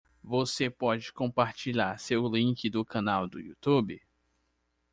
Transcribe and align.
Você 0.23 0.67
pode 0.67 1.13
compartilhar 1.13 1.99
seu 1.99 2.27
link 2.27 2.67
do 2.71 2.83
canal 2.83 3.27
do 3.27 3.39
Youtube? 3.39 4.01